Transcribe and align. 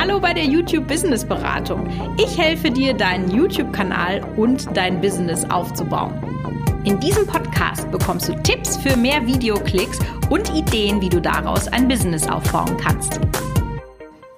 Hallo 0.00 0.18
bei 0.18 0.32
der 0.32 0.46
YouTube 0.46 0.88
Business 0.88 1.26
Beratung. 1.26 1.86
Ich 2.16 2.38
helfe 2.38 2.70
dir, 2.70 2.94
deinen 2.94 3.30
YouTube-Kanal 3.30 4.24
und 4.38 4.74
dein 4.74 4.98
Business 4.98 5.44
aufzubauen. 5.50 6.14
In 6.84 6.98
diesem 7.00 7.26
Podcast 7.26 7.90
bekommst 7.90 8.26
du 8.26 8.34
Tipps 8.42 8.78
für 8.78 8.96
mehr 8.96 9.26
Videoklicks 9.26 9.98
und 10.30 10.48
Ideen, 10.54 11.02
wie 11.02 11.10
du 11.10 11.20
daraus 11.20 11.68
ein 11.68 11.86
Business 11.86 12.26
aufbauen 12.26 12.78
kannst. 12.78 13.20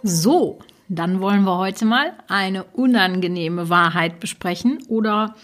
So, 0.03 0.59
dann 0.89 1.21
wollen 1.21 1.45
wir 1.45 1.57
heute 1.57 1.85
mal 1.85 2.13
eine 2.27 2.65
unangenehme 2.65 3.69
Wahrheit 3.69 4.19
besprechen 4.19 4.81
oder 4.89 5.37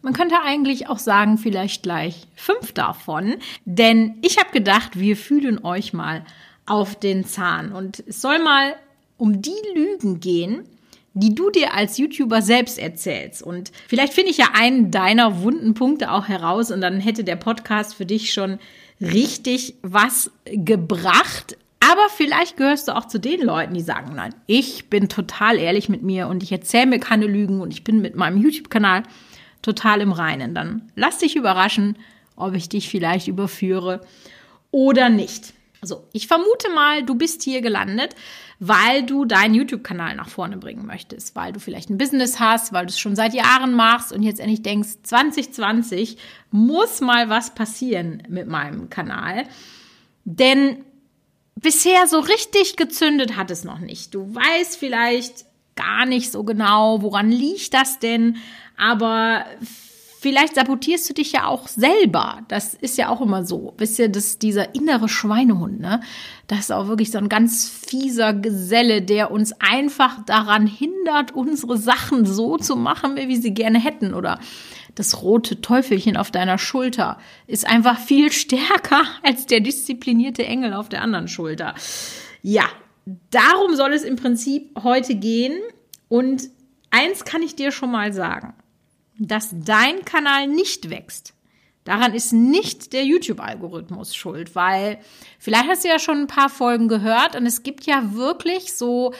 man 0.00 0.14
könnte 0.14 0.36
eigentlich 0.42 0.88
auch 0.88 0.98
sagen, 0.98 1.36
vielleicht 1.36 1.82
gleich 1.82 2.26
fünf 2.34 2.72
davon, 2.72 3.34
denn 3.66 4.14
ich 4.22 4.38
habe 4.38 4.52
gedacht, 4.52 4.98
wir 4.98 5.18
fühlen 5.18 5.62
euch 5.62 5.92
mal 5.92 6.24
auf 6.64 6.98
den 6.98 7.26
Zahn 7.26 7.72
und 7.72 8.02
es 8.06 8.22
soll 8.22 8.38
mal 8.38 8.74
um 9.16 9.42
die 9.42 9.50
Lügen 9.74 10.20
gehen, 10.20 10.64
die 11.14 11.34
du 11.34 11.50
dir 11.50 11.72
als 11.72 11.96
YouTuber 11.96 12.42
selbst 12.42 12.78
erzählst. 12.78 13.42
Und 13.42 13.72
vielleicht 13.88 14.12
finde 14.12 14.30
ich 14.30 14.36
ja 14.36 14.48
einen 14.52 14.90
deiner 14.90 15.42
wunden 15.42 15.72
Punkte 15.72 16.12
auch 16.12 16.28
heraus 16.28 16.70
und 16.70 16.82
dann 16.82 17.00
hätte 17.00 17.24
der 17.24 17.36
Podcast 17.36 17.94
für 17.94 18.04
dich 18.04 18.34
schon 18.34 18.58
richtig 19.00 19.76
was 19.82 20.30
gebracht. 20.44 21.56
Aber 21.80 22.08
vielleicht 22.14 22.58
gehörst 22.58 22.88
du 22.88 22.96
auch 22.96 23.06
zu 23.06 23.18
den 23.18 23.40
Leuten, 23.40 23.72
die 23.72 23.80
sagen, 23.80 24.14
nein, 24.14 24.34
ich 24.46 24.90
bin 24.90 25.08
total 25.08 25.56
ehrlich 25.56 25.88
mit 25.88 26.02
mir 26.02 26.28
und 26.28 26.42
ich 26.42 26.52
erzähle 26.52 26.86
mir 26.86 26.98
keine 26.98 27.26
Lügen 27.26 27.60
und 27.60 27.72
ich 27.72 27.82
bin 27.82 28.02
mit 28.02 28.14
meinem 28.14 28.36
YouTube-Kanal 28.42 29.04
total 29.62 30.02
im 30.02 30.12
Reinen. 30.12 30.54
Dann 30.54 30.90
lass 30.96 31.18
dich 31.18 31.36
überraschen, 31.36 31.96
ob 32.34 32.54
ich 32.54 32.68
dich 32.68 32.90
vielleicht 32.90 33.28
überführe 33.28 34.02
oder 34.70 35.08
nicht. 35.08 35.54
Also, 35.86 36.02
ich 36.12 36.26
vermute 36.26 36.68
mal, 36.74 37.04
du 37.04 37.14
bist 37.14 37.44
hier 37.44 37.60
gelandet, 37.60 38.16
weil 38.58 39.04
du 39.04 39.24
deinen 39.24 39.54
YouTube-Kanal 39.54 40.16
nach 40.16 40.28
vorne 40.28 40.56
bringen 40.56 40.84
möchtest, 40.84 41.36
weil 41.36 41.52
du 41.52 41.60
vielleicht 41.60 41.90
ein 41.90 41.96
Business 41.96 42.40
hast, 42.40 42.72
weil 42.72 42.86
du 42.86 42.90
es 42.90 42.98
schon 42.98 43.14
seit 43.14 43.34
Jahren 43.34 43.72
machst 43.72 44.12
und 44.12 44.24
jetzt 44.24 44.40
endlich 44.40 44.62
denkst, 44.62 44.88
2020 45.04 46.18
muss 46.50 47.00
mal 47.00 47.28
was 47.28 47.54
passieren 47.54 48.24
mit 48.28 48.48
meinem 48.48 48.90
Kanal. 48.90 49.44
Denn 50.24 50.84
bisher 51.54 52.08
so 52.08 52.18
richtig 52.18 52.74
gezündet 52.74 53.36
hat 53.36 53.52
es 53.52 53.62
noch 53.62 53.78
nicht. 53.78 54.12
Du 54.12 54.34
weißt 54.34 54.76
vielleicht 54.76 55.44
gar 55.76 56.04
nicht 56.04 56.32
so 56.32 56.42
genau, 56.42 57.00
woran 57.00 57.30
liegt 57.30 57.74
das 57.74 58.00
denn, 58.00 58.38
aber 58.76 59.44
vielleicht 60.18 60.54
sabotierst 60.54 61.08
du 61.08 61.14
dich 61.14 61.32
ja 61.32 61.46
auch 61.46 61.68
selber. 61.68 62.40
Das 62.48 62.74
ist 62.74 62.98
ja 62.98 63.08
auch 63.08 63.20
immer 63.20 63.44
so. 63.44 63.74
Wisst 63.78 63.98
ihr, 63.98 64.08
dass 64.08 64.38
dieser 64.38 64.74
innere 64.74 65.08
Schweinehund, 65.08 65.80
ne? 65.80 66.00
Das 66.46 66.60
ist 66.60 66.72
auch 66.72 66.88
wirklich 66.88 67.10
so 67.10 67.18
ein 67.18 67.28
ganz 67.28 67.68
fieser 67.68 68.32
Geselle, 68.32 69.02
der 69.02 69.30
uns 69.30 69.52
einfach 69.60 70.24
daran 70.24 70.66
hindert, 70.66 71.32
unsere 71.34 71.76
Sachen 71.76 72.24
so 72.24 72.56
zu 72.56 72.76
machen, 72.76 73.16
wie 73.16 73.28
wir 73.28 73.40
sie 73.40 73.52
gerne 73.52 73.78
hätten. 73.78 74.14
Oder 74.14 74.38
das 74.94 75.22
rote 75.22 75.60
Teufelchen 75.60 76.16
auf 76.16 76.30
deiner 76.30 76.58
Schulter 76.58 77.18
ist 77.46 77.66
einfach 77.66 77.98
viel 77.98 78.32
stärker 78.32 79.02
als 79.22 79.46
der 79.46 79.60
disziplinierte 79.60 80.44
Engel 80.44 80.72
auf 80.72 80.88
der 80.88 81.02
anderen 81.02 81.28
Schulter. 81.28 81.74
Ja, 82.42 82.64
darum 83.30 83.76
soll 83.76 83.92
es 83.92 84.02
im 84.02 84.16
Prinzip 84.16 84.70
heute 84.82 85.14
gehen. 85.14 85.60
Und 86.08 86.48
eins 86.90 87.24
kann 87.24 87.42
ich 87.42 87.56
dir 87.56 87.72
schon 87.72 87.90
mal 87.90 88.12
sagen 88.12 88.54
dass 89.18 89.50
dein 89.52 90.04
Kanal 90.04 90.46
nicht 90.46 90.90
wächst, 90.90 91.34
daran 91.84 92.14
ist 92.14 92.32
nicht 92.32 92.92
der 92.92 93.04
YouTube-Algorithmus 93.04 94.14
schuld, 94.14 94.54
weil 94.54 94.98
vielleicht 95.38 95.68
hast 95.68 95.84
du 95.84 95.88
ja 95.88 95.98
schon 95.98 96.22
ein 96.22 96.26
paar 96.26 96.48
Folgen 96.48 96.88
gehört 96.88 97.36
und 97.36 97.46
es 97.46 97.62
gibt 97.62 97.86
ja 97.86 98.14
wirklich 98.14 98.74
so 98.74 99.12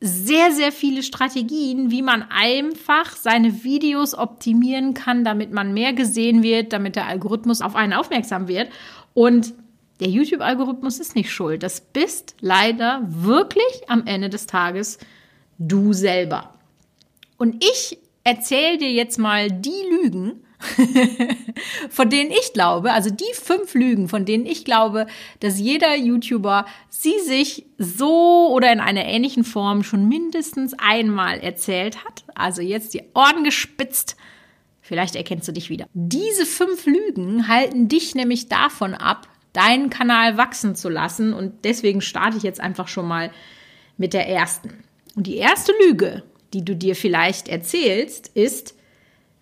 sehr, 0.00 0.50
sehr 0.50 0.72
viele 0.72 1.02
Strategien, 1.02 1.90
wie 1.90 2.00
man 2.00 2.24
einfach 2.30 3.14
seine 3.16 3.64
Videos 3.64 4.14
optimieren 4.14 4.94
kann, 4.94 5.24
damit 5.24 5.52
man 5.52 5.74
mehr 5.74 5.92
gesehen 5.92 6.42
wird, 6.42 6.72
damit 6.72 6.96
der 6.96 7.06
Algorithmus 7.06 7.60
auf 7.60 7.76
einen 7.76 7.92
aufmerksam 7.92 8.48
wird. 8.48 8.70
Und 9.12 9.52
der 10.00 10.08
YouTube-Algorithmus 10.08 10.98
ist 10.98 11.14
nicht 11.14 11.30
schuld. 11.30 11.62
Das 11.62 11.82
bist 11.82 12.34
leider 12.40 13.02
wirklich 13.04 13.88
am 13.88 14.06
Ende 14.06 14.30
des 14.30 14.46
Tages 14.46 14.98
du 15.58 15.92
selber. 15.92 16.54
Und 17.36 17.62
ich 17.62 17.98
erzähle 18.24 18.78
dir 18.78 18.92
jetzt 18.92 19.18
mal 19.18 19.50
die 19.50 19.82
Lügen, 19.90 20.44
von 21.90 22.10
denen 22.10 22.30
ich 22.30 22.52
glaube, 22.52 22.92
also 22.92 23.10
die 23.10 23.32
fünf 23.32 23.74
Lügen, 23.74 24.08
von 24.08 24.24
denen 24.24 24.44
ich 24.44 24.64
glaube, 24.64 25.06
dass 25.40 25.58
jeder 25.58 25.96
YouTuber 25.96 26.66
sie 26.88 27.18
sich 27.20 27.64
so 27.78 28.50
oder 28.52 28.72
in 28.72 28.80
einer 28.80 29.06
ähnlichen 29.06 29.44
Form 29.44 29.82
schon 29.82 30.08
mindestens 30.08 30.74
einmal 30.78 31.38
erzählt 31.40 32.04
hat. 32.04 32.24
Also 32.34 32.60
jetzt 32.60 32.92
die 32.94 33.04
Ohren 33.14 33.42
gespitzt. 33.42 34.16
Vielleicht 34.82 35.16
erkennst 35.16 35.48
du 35.48 35.52
dich 35.52 35.70
wieder. 35.70 35.86
Diese 35.94 36.44
fünf 36.44 36.84
Lügen 36.84 37.48
halten 37.48 37.88
dich 37.88 38.14
nämlich 38.14 38.48
davon 38.48 38.94
ab, 38.94 39.28
deinen 39.52 39.88
Kanal 39.88 40.36
wachsen 40.36 40.74
zu 40.74 40.88
lassen. 40.88 41.32
Und 41.32 41.64
deswegen 41.64 42.00
starte 42.00 42.36
ich 42.36 42.42
jetzt 42.42 42.60
einfach 42.60 42.88
schon 42.88 43.06
mal 43.06 43.30
mit 43.96 44.12
der 44.12 44.28
ersten. 44.28 44.84
Und 45.14 45.26
die 45.26 45.36
erste 45.36 45.72
Lüge, 45.86 46.22
die 46.52 46.64
du 46.64 46.74
dir 46.74 46.96
vielleicht 46.96 47.48
erzählst, 47.48 48.28
ist, 48.28 48.74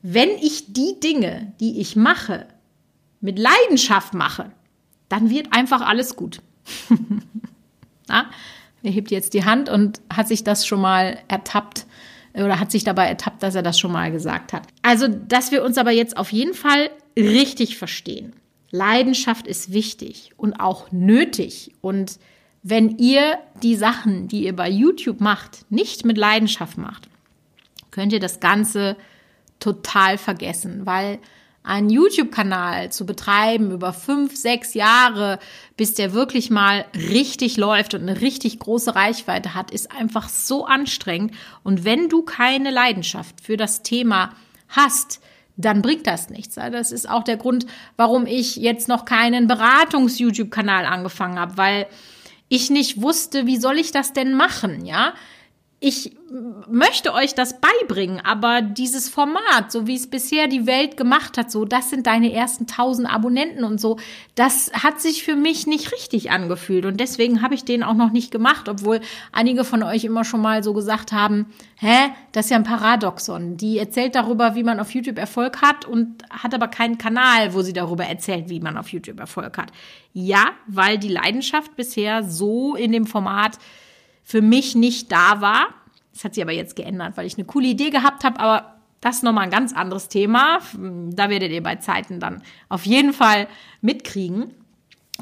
wenn 0.02 0.30
ich 0.30 0.72
die 0.72 1.00
Dinge, 1.00 1.52
die 1.60 1.80
ich 1.80 1.96
mache, 1.96 2.46
mit 3.20 3.38
Leidenschaft 3.38 4.14
mache, 4.14 4.52
dann 5.08 5.30
wird 5.30 5.52
einfach 5.52 5.80
alles 5.80 6.16
gut. 6.16 6.40
Na, 8.08 8.30
er 8.82 8.90
hebt 8.90 9.10
jetzt 9.10 9.34
die 9.34 9.44
Hand 9.44 9.68
und 9.68 10.00
hat 10.12 10.28
sich 10.28 10.44
das 10.44 10.66
schon 10.66 10.80
mal 10.80 11.18
ertappt 11.28 11.86
oder 12.34 12.60
hat 12.60 12.70
sich 12.70 12.84
dabei 12.84 13.06
ertappt, 13.06 13.42
dass 13.42 13.54
er 13.54 13.62
das 13.62 13.78
schon 13.78 13.92
mal 13.92 14.12
gesagt 14.12 14.52
hat. 14.52 14.62
Also, 14.82 15.08
dass 15.08 15.50
wir 15.50 15.64
uns 15.64 15.78
aber 15.78 15.90
jetzt 15.90 16.16
auf 16.16 16.32
jeden 16.32 16.54
Fall 16.54 16.90
richtig 17.16 17.76
verstehen. 17.76 18.34
Leidenschaft 18.70 19.46
ist 19.46 19.72
wichtig 19.72 20.32
und 20.36 20.60
auch 20.60 20.92
nötig 20.92 21.72
und 21.80 22.18
wenn 22.62 22.98
ihr 22.98 23.38
die 23.62 23.76
Sachen, 23.76 24.28
die 24.28 24.44
ihr 24.44 24.56
bei 24.56 24.68
YouTube 24.68 25.20
macht, 25.20 25.64
nicht 25.70 26.04
mit 26.04 26.18
Leidenschaft 26.18 26.78
macht, 26.78 27.08
könnt 27.90 28.12
ihr 28.12 28.20
das 28.20 28.40
Ganze 28.40 28.96
total 29.60 30.18
vergessen, 30.18 30.86
weil 30.86 31.18
einen 31.68 31.90
YouTube-Kanal 31.90 32.90
zu 32.90 33.04
betreiben 33.04 33.72
über 33.72 33.92
fünf, 33.92 34.36
sechs 34.36 34.72
Jahre, 34.74 35.38
bis 35.76 35.94
der 35.94 36.14
wirklich 36.14 36.48
mal 36.48 36.86
richtig 36.94 37.56
läuft 37.58 37.92
und 37.94 38.02
eine 38.02 38.20
richtig 38.22 38.58
große 38.58 38.94
Reichweite 38.94 39.54
hat, 39.54 39.70
ist 39.70 39.92
einfach 39.92 40.28
so 40.28 40.64
anstrengend. 40.64 41.34
Und 41.62 41.84
wenn 41.84 42.08
du 42.08 42.22
keine 42.22 42.70
Leidenschaft 42.70 43.40
für 43.42 43.58
das 43.58 43.82
Thema 43.82 44.32
hast, 44.68 45.20
dann 45.58 45.82
bringt 45.82 46.06
das 46.06 46.30
nichts. 46.30 46.54
Das 46.54 46.92
ist 46.92 47.08
auch 47.08 47.24
der 47.24 47.36
Grund, 47.36 47.66
warum 47.96 48.26
ich 48.26 48.56
jetzt 48.56 48.88
noch 48.88 49.04
keinen 49.04 49.46
Beratungs-YouTube-Kanal 49.48 50.86
angefangen 50.86 51.38
habe, 51.38 51.56
weil 51.56 51.86
ich 52.48 52.70
nicht 52.70 53.00
wusste, 53.00 53.46
wie 53.46 53.58
soll 53.58 53.78
ich 53.78 53.92
das 53.92 54.12
denn 54.12 54.34
machen, 54.34 54.84
ja? 54.84 55.14
Ich 55.80 56.16
möchte 56.68 57.14
euch 57.14 57.34
das 57.34 57.60
beibringen, 57.60 58.20
aber 58.24 58.62
dieses 58.62 59.08
Format, 59.08 59.70
so 59.70 59.86
wie 59.86 59.94
es 59.94 60.10
bisher 60.10 60.48
die 60.48 60.66
Welt 60.66 60.96
gemacht 60.96 61.38
hat, 61.38 61.52
so, 61.52 61.64
das 61.64 61.88
sind 61.88 62.08
deine 62.08 62.32
ersten 62.32 62.66
tausend 62.66 63.08
Abonnenten 63.08 63.62
und 63.62 63.80
so, 63.80 63.96
das 64.34 64.72
hat 64.72 65.00
sich 65.00 65.22
für 65.22 65.36
mich 65.36 65.68
nicht 65.68 65.92
richtig 65.92 66.32
angefühlt 66.32 66.84
und 66.84 66.98
deswegen 66.98 67.42
habe 67.42 67.54
ich 67.54 67.64
den 67.64 67.84
auch 67.84 67.94
noch 67.94 68.10
nicht 68.10 68.32
gemacht, 68.32 68.68
obwohl 68.68 69.00
einige 69.30 69.62
von 69.62 69.84
euch 69.84 70.04
immer 70.04 70.24
schon 70.24 70.42
mal 70.42 70.64
so 70.64 70.74
gesagt 70.74 71.12
haben, 71.12 71.46
hä, 71.76 72.10
das 72.32 72.46
ist 72.46 72.50
ja 72.50 72.56
ein 72.56 72.64
Paradoxon. 72.64 73.56
Die 73.56 73.78
erzählt 73.78 74.16
darüber, 74.16 74.56
wie 74.56 74.64
man 74.64 74.80
auf 74.80 74.92
YouTube 74.92 75.18
Erfolg 75.18 75.62
hat 75.62 75.84
und 75.84 76.24
hat 76.28 76.54
aber 76.54 76.66
keinen 76.66 76.98
Kanal, 76.98 77.54
wo 77.54 77.62
sie 77.62 77.72
darüber 77.72 78.04
erzählt, 78.04 78.48
wie 78.48 78.58
man 78.60 78.76
auf 78.76 78.88
YouTube 78.88 79.20
Erfolg 79.20 79.56
hat. 79.56 79.70
Ja, 80.12 80.50
weil 80.66 80.98
die 80.98 81.08
Leidenschaft 81.08 81.76
bisher 81.76 82.24
so 82.24 82.74
in 82.74 82.90
dem 82.90 83.06
Format 83.06 83.58
für 84.28 84.42
mich 84.42 84.74
nicht 84.74 85.10
da 85.10 85.40
war. 85.40 85.68
Das 86.12 86.22
hat 86.22 86.34
sich 86.34 86.42
aber 86.42 86.52
jetzt 86.52 86.76
geändert, 86.76 87.16
weil 87.16 87.26
ich 87.26 87.38
eine 87.38 87.46
coole 87.46 87.68
Idee 87.68 87.88
gehabt 87.88 88.24
habe, 88.24 88.38
aber 88.40 88.74
das 89.00 89.16
ist 89.16 89.22
nochmal 89.22 89.44
ein 89.44 89.50
ganz 89.50 89.72
anderes 89.72 90.08
Thema. 90.08 90.58
Da 90.74 91.30
werdet 91.30 91.50
ihr 91.50 91.62
bei 91.62 91.76
Zeiten 91.76 92.20
dann 92.20 92.42
auf 92.68 92.84
jeden 92.84 93.14
Fall 93.14 93.48
mitkriegen. 93.80 94.52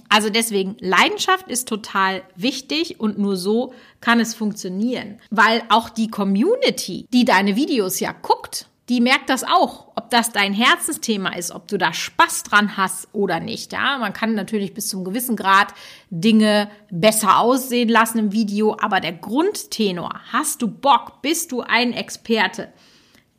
Also 0.08 0.28
deswegen, 0.28 0.76
Leidenschaft 0.80 1.48
ist 1.48 1.68
total 1.68 2.22
wichtig 2.34 2.98
und 2.98 3.16
nur 3.16 3.36
so 3.36 3.72
kann 4.00 4.18
es 4.18 4.34
funktionieren. 4.34 5.20
Weil 5.30 5.62
auch 5.68 5.88
die 5.88 6.08
Community, 6.08 7.06
die 7.12 7.24
deine 7.24 7.54
Videos 7.54 8.00
ja 8.00 8.12
guckt, 8.12 8.68
die 8.88 9.00
merkt 9.00 9.30
das 9.30 9.42
auch, 9.42 9.88
ob 9.96 10.10
das 10.10 10.30
dein 10.30 10.52
Herzensthema 10.52 11.30
ist, 11.30 11.50
ob 11.50 11.66
du 11.66 11.76
da 11.76 11.92
Spaß 11.92 12.44
dran 12.44 12.76
hast 12.76 13.08
oder 13.12 13.40
nicht. 13.40 13.72
Ja, 13.72 13.98
man 13.98 14.12
kann 14.12 14.34
natürlich 14.34 14.74
bis 14.74 14.88
zum 14.88 15.04
gewissen 15.04 15.34
Grad 15.34 15.74
Dinge 16.10 16.70
besser 16.90 17.40
aussehen 17.40 17.88
lassen 17.88 18.18
im 18.18 18.32
Video, 18.32 18.76
aber 18.80 19.00
der 19.00 19.12
Grundtenor, 19.12 20.20
hast 20.32 20.62
du 20.62 20.68
Bock, 20.68 21.20
bist 21.20 21.50
du 21.50 21.62
ein 21.62 21.92
Experte? 21.92 22.72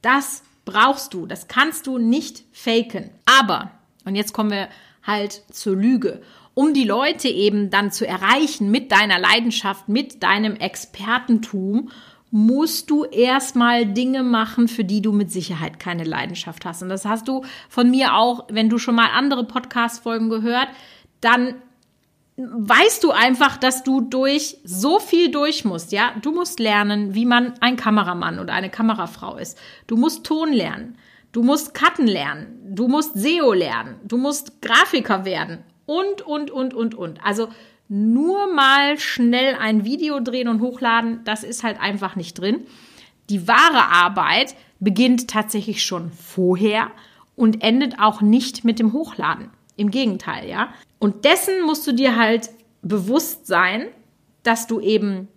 Das 0.01 0.44
brauchst 0.65 1.13
du, 1.13 1.25
das 1.25 1.47
kannst 1.47 1.88
du 1.88 1.97
nicht 1.97 2.44
faken. 2.51 3.11
Aber, 3.25 3.71
und 4.03 4.15
jetzt 4.15 4.33
kommen 4.33 4.51
wir 4.51 4.67
halt 5.01 5.44
zur 5.51 5.77
Lüge. 5.77 6.21
um 6.57 6.73
die 6.73 6.85
Leute 6.85 7.27
eben 7.27 7.69
dann 7.69 7.91
zu 7.91 8.07
erreichen 8.07 8.71
mit 8.71 8.91
deiner 8.91 9.19
Leidenschaft, 9.19 9.89
mit 9.89 10.23
deinem 10.23 10.55
Expertentum, 10.55 11.91
musst 12.29 12.89
du 12.89 13.06
erstmal 13.06 13.85
Dinge 13.85 14.24
machen, 14.24 14.68
für 14.68 14.83
die 14.83 15.01
du 15.01 15.12
mit 15.12 15.31
Sicherheit 15.31 15.79
keine 15.79 16.03
Leidenschaft 16.03 16.65
hast. 16.65 16.83
Und 16.83 16.89
das 16.89 17.06
hast 17.06 17.27
du 17.27 17.44
von 17.69 17.89
mir 17.89 18.15
auch, 18.15 18.45
wenn 18.50 18.69
du 18.69 18.77
schon 18.77 18.95
mal 18.95 19.09
andere 19.13 19.45
Podcast-Folgen 19.45 20.29
gehört, 20.29 20.68
dann 21.21 21.56
weißt 22.38 23.03
du 23.03 23.12
einfach, 23.12 23.57
dass 23.57 23.83
du 23.83 24.01
durch 24.01 24.57
so 24.63 25.00
viel 25.00 25.31
durch 25.31 25.65
musst, 25.65 25.91
ja? 25.91 26.13
Du 26.21 26.31
musst 26.31 26.59
lernen, 26.59 27.15
wie 27.15 27.25
man 27.25 27.53
ein 27.62 27.77
Kameramann 27.77 28.39
oder 28.39 28.53
eine 28.53 28.69
Kamerafrau 28.69 29.38
ist. 29.38 29.57
Du 29.88 29.97
musst 29.97 30.23
Ton 30.23 30.53
lernen. 30.53 30.97
Du 31.31 31.41
musst 31.41 31.73
Cutten 31.73 32.07
lernen. 32.07 32.59
Du 32.63 32.88
musst 32.88 33.18
SEO 33.18 33.53
lernen. 33.53 33.95
Du 34.03 34.18
musst 34.18 34.62
Grafiker 34.62 35.25
werden. 35.25 35.59
Und, 35.85 36.21
und, 36.21 36.51
und, 36.51 36.73
und, 36.73 36.94
und. 36.94 37.23
Also 37.23 37.50
nur 37.89 38.54
mal 38.54 39.00
schnell 39.00 39.56
ein 39.56 39.86
Video 39.86 40.19
drehen 40.19 40.48
und 40.48 40.62
hochladen, 40.62 41.22
das 41.24 41.44
ist 41.44 41.63
halt 41.63 41.80
einfach 41.80 42.16
nicht 42.16 42.39
drin. 42.39 42.66
Die 43.30 43.48
wahre 43.48 43.86
Arbeit 43.86 44.56
beginnt 44.80 45.30
tatsächlich 45.30 45.84
schon 45.84 46.12
vorher 46.12 46.92
und 47.36 47.63
endet 47.63 48.00
auch 48.00 48.22
nicht 48.22 48.63
mit 48.63 48.80
dem 48.80 48.94
Hochladen. 48.94 49.50
Im 49.75 49.92
Gegenteil, 49.92 50.50
ja. 50.50 50.69
Und 51.00 51.24
dessen 51.25 51.62
musst 51.66 51.86
du 51.86 51.92
dir 51.92 52.16
halt 52.16 52.50
bewusst 52.81 53.45
sein, 53.45 53.88
dass 54.44 54.68
du 54.68 54.80
eben 54.80 55.28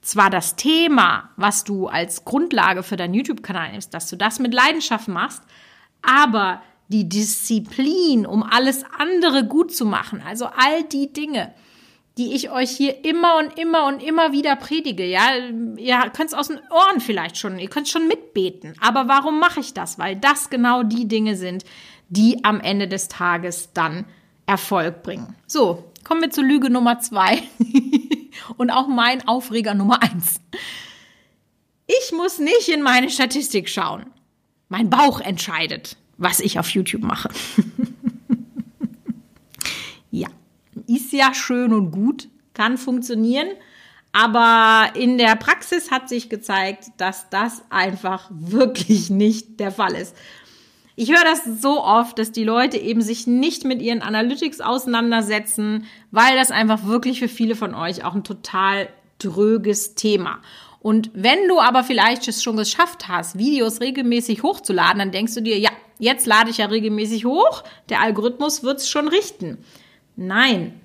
zwar 0.00 0.30
das 0.30 0.56
Thema, 0.56 1.30
was 1.36 1.64
du 1.64 1.88
als 1.88 2.24
Grundlage 2.24 2.82
für 2.82 2.96
deinen 2.96 3.14
YouTube-Kanal 3.14 3.72
nimmst, 3.72 3.92
dass 3.92 4.08
du 4.08 4.16
das 4.16 4.38
mit 4.38 4.54
Leidenschaft 4.54 5.08
machst, 5.08 5.42
aber 6.02 6.62
die 6.88 7.08
Disziplin, 7.08 8.26
um 8.26 8.42
alles 8.42 8.84
andere 8.98 9.44
gut 9.44 9.74
zu 9.74 9.84
machen, 9.84 10.22
also 10.26 10.46
all 10.46 10.84
die 10.84 11.12
Dinge, 11.12 11.52
die 12.20 12.34
ich 12.34 12.50
euch 12.50 12.70
hier 12.70 13.02
immer 13.06 13.38
und 13.38 13.58
immer 13.58 13.86
und 13.86 14.02
immer 14.02 14.30
wieder 14.30 14.54
predige. 14.54 15.06
Ja, 15.06 15.30
ihr 15.78 15.98
könnt 16.14 16.28
es 16.28 16.34
aus 16.34 16.48
den 16.48 16.58
Ohren 16.70 17.00
vielleicht 17.00 17.38
schon, 17.38 17.58
ihr 17.58 17.70
könnt 17.70 17.88
schon 17.88 18.08
mitbeten. 18.08 18.74
Aber 18.78 19.08
warum 19.08 19.40
mache 19.40 19.60
ich 19.60 19.72
das? 19.72 19.98
Weil 19.98 20.16
das 20.16 20.50
genau 20.50 20.82
die 20.82 21.08
Dinge 21.08 21.34
sind, 21.34 21.64
die 22.10 22.44
am 22.44 22.60
Ende 22.60 22.88
des 22.88 23.08
Tages 23.08 23.70
dann 23.72 24.04
Erfolg 24.44 25.02
bringen. 25.02 25.34
So, 25.46 25.90
kommen 26.04 26.20
wir 26.20 26.28
zur 26.28 26.44
Lüge 26.44 26.68
Nummer 26.68 26.98
zwei 26.98 27.42
und 28.58 28.70
auch 28.70 28.86
mein 28.86 29.26
Aufreger 29.26 29.72
Nummer 29.72 30.02
eins. 30.02 30.42
Ich 31.86 32.12
muss 32.12 32.38
nicht 32.38 32.68
in 32.68 32.82
meine 32.82 33.08
Statistik 33.08 33.70
schauen. 33.70 34.04
Mein 34.68 34.90
Bauch 34.90 35.22
entscheidet, 35.22 35.96
was 36.18 36.40
ich 36.40 36.58
auf 36.58 36.68
YouTube 36.68 37.02
mache. 37.02 37.30
ist 40.94 41.12
ja 41.12 41.34
schön 41.34 41.72
und 41.72 41.90
gut, 41.90 42.28
kann 42.54 42.78
funktionieren. 42.78 43.48
Aber 44.12 44.90
in 44.94 45.18
der 45.18 45.36
Praxis 45.36 45.90
hat 45.90 46.08
sich 46.08 46.28
gezeigt, 46.28 46.86
dass 46.96 47.30
das 47.30 47.62
einfach 47.70 48.28
wirklich 48.30 49.08
nicht 49.08 49.60
der 49.60 49.70
Fall 49.70 49.94
ist. 49.94 50.16
Ich 50.96 51.10
höre 51.10 51.24
das 51.24 51.62
so 51.62 51.82
oft, 51.82 52.18
dass 52.18 52.32
die 52.32 52.44
Leute 52.44 52.76
eben 52.76 53.00
sich 53.00 53.26
nicht 53.26 53.64
mit 53.64 53.80
ihren 53.80 54.02
Analytics 54.02 54.60
auseinandersetzen, 54.60 55.86
weil 56.10 56.36
das 56.36 56.50
einfach 56.50 56.84
wirklich 56.84 57.20
für 57.20 57.28
viele 57.28 57.54
von 57.54 57.74
euch 57.74 58.04
auch 58.04 58.14
ein 58.14 58.24
total 58.24 58.88
dröges 59.18 59.94
Thema. 59.94 60.40
Und 60.80 61.10
wenn 61.14 61.46
du 61.46 61.60
aber 61.60 61.84
vielleicht 61.84 62.26
es 62.26 62.42
schon 62.42 62.56
geschafft 62.56 63.08
hast, 63.08 63.38
Videos 63.38 63.80
regelmäßig 63.80 64.42
hochzuladen, 64.42 64.98
dann 64.98 65.12
denkst 65.12 65.34
du 65.34 65.42
dir, 65.42 65.58
ja, 65.58 65.70
jetzt 65.98 66.26
lade 66.26 66.50
ich 66.50 66.58
ja 66.58 66.66
regelmäßig 66.66 67.26
hoch, 67.26 67.62
der 67.88 68.00
Algorithmus 68.00 68.62
wird 68.62 68.78
es 68.78 68.88
schon 68.88 69.06
richten. 69.06 69.58
Nein, 70.16 70.80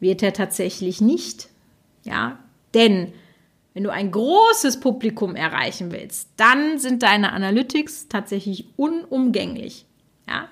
wird 0.00 0.22
er 0.22 0.32
tatsächlich 0.32 1.00
nicht. 1.00 1.48
Ja, 2.04 2.38
denn 2.74 3.12
wenn 3.74 3.84
du 3.84 3.92
ein 3.92 4.10
großes 4.10 4.80
Publikum 4.80 5.36
erreichen 5.36 5.92
willst, 5.92 6.30
dann 6.36 6.78
sind 6.78 7.02
deine 7.02 7.32
Analytics 7.32 8.08
tatsächlich 8.08 8.66
unumgänglich. 8.76 9.86
Ja? 10.26 10.48